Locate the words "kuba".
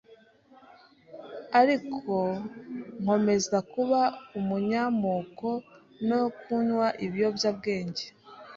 3.71-4.01